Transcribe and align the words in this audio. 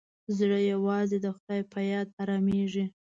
زړه 0.37 0.59
یوازې 0.71 1.17
د 1.21 1.27
خدای 1.35 1.61
په 1.71 1.79
یاد 1.91 2.07
ارامېږي. 2.21 2.85